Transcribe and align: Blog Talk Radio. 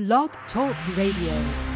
Blog 0.00 0.30
Talk 0.50 0.74
Radio. 0.96 1.69